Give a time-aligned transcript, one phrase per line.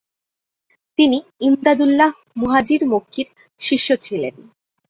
[0.99, 1.17] তিনি
[1.39, 2.11] ইমদাদউল্লাহ
[2.37, 3.27] মুহাজির মক্কির
[3.61, 4.35] শিষ্য ছিলেন।